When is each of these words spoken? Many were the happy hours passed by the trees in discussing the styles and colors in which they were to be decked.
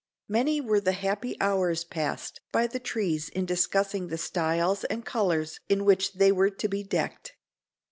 Many 0.27 0.59
were 0.59 0.79
the 0.81 0.93
happy 0.93 1.37
hours 1.39 1.83
passed 1.83 2.41
by 2.51 2.65
the 2.65 2.79
trees 2.79 3.29
in 3.29 3.45
discussing 3.45 4.07
the 4.07 4.17
styles 4.17 4.83
and 4.85 5.05
colors 5.05 5.59
in 5.69 5.85
which 5.85 6.13
they 6.13 6.31
were 6.31 6.49
to 6.49 6.67
be 6.67 6.81
decked. 6.81 7.35